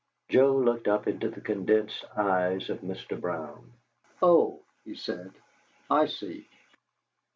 [0.29, 3.21] Joe looked up into the condensed eyes of Mr.
[3.21, 3.71] Brown.
[4.19, 5.31] "Oh," he said,
[5.91, 6.47] "I see."